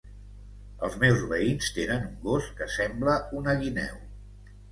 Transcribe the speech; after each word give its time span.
Els 0.87 0.95
meus 1.03 1.19
veïns 1.33 1.67
tenen 1.75 2.07
un 2.09 2.15
gos 2.25 2.49
que 2.61 2.69
sembla 2.79 3.17
una 3.43 3.55
guineu. 3.63 4.01